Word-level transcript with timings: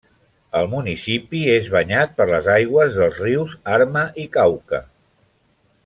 El 0.59 0.69
municipi 0.69 1.41
és 1.57 1.69
banyat 1.75 2.17
per 2.21 2.27
les 2.31 2.49
aigües 2.55 2.99
dels 3.03 3.21
rius 3.27 3.55
Arma 3.77 4.05
i 4.25 4.27
Cauca. 4.39 4.85